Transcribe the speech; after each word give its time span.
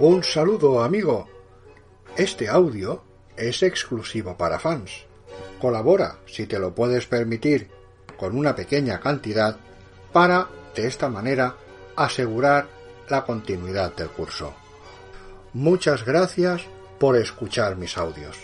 Un 0.00 0.22
saludo 0.22 0.80
amigo. 0.80 1.28
Este 2.16 2.48
audio 2.48 3.02
es 3.36 3.64
exclusivo 3.64 4.36
para 4.36 4.60
fans. 4.60 4.92
Colabora, 5.60 6.20
si 6.24 6.46
te 6.46 6.60
lo 6.60 6.72
puedes 6.72 7.06
permitir, 7.06 7.68
con 8.16 8.38
una 8.38 8.54
pequeña 8.54 9.00
cantidad 9.00 9.56
para, 10.12 10.46
de 10.76 10.86
esta 10.86 11.08
manera, 11.08 11.56
asegurar 11.96 12.68
la 13.08 13.24
continuidad 13.24 13.92
del 13.96 14.10
curso. 14.10 14.54
Muchas 15.52 16.04
gracias 16.04 16.62
por 17.00 17.16
escuchar 17.16 17.74
mis 17.74 17.98
audios. 17.98 18.36